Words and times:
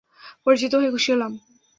পরিচিত 0.45 0.71
হয়ে 0.75 0.93
খুশি 0.93 1.09
হলাম। 1.13 1.31